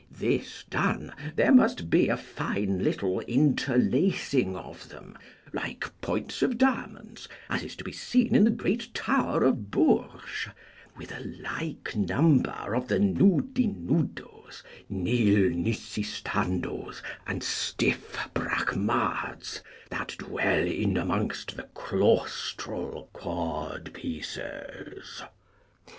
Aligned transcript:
This 0.09 0.63
done, 0.67 1.13
there 1.35 1.51
must 1.51 1.91
be 1.91 2.07
a 2.09 2.17
fine 2.17 2.83
little 2.83 3.19
interlacing 3.19 4.55
of 4.55 4.89
them, 4.89 5.15
like 5.53 5.91
points 6.01 6.41
of 6.41 6.57
diamonds, 6.57 7.29
as 7.51 7.61
is 7.61 7.75
to 7.75 7.83
be 7.83 7.91
seen 7.91 8.33
in 8.33 8.43
the 8.43 8.49
great 8.49 8.95
tower 8.95 9.43
of 9.43 9.69
Bourges, 9.69 10.51
with 10.97 11.11
a 11.11 11.19
like 11.43 11.95
number 11.95 12.73
of 12.73 12.87
the 12.87 12.97
nudinnudos, 12.97 14.63
nilnisistandos, 14.91 17.03
and 17.27 17.43
stiff 17.43 18.17
bracmards, 18.33 19.61
that 19.91 20.15
dwell 20.17 20.65
in 20.65 20.97
amongst 20.97 21.55
the 21.55 21.69
claustral 21.75 23.07
codpieces. 23.13 25.21